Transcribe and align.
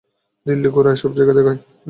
দিল্লি 0.45 0.69
ঘুরাই, 0.69 0.95
সব 0.95 1.11
জায়গা 1.17 1.33
দেখাই। 1.37 1.57